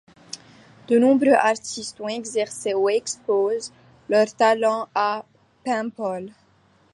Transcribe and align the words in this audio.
De 0.87 0.97
nombreux 0.97 1.33
artistes 1.35 2.01
ont 2.01 2.07
exercé 2.07 2.73
ou 2.73 2.89
exposent 2.89 3.71
leurs 4.09 4.33
talents 4.35 4.87
à 4.95 5.23
Paimpol. 5.63 6.31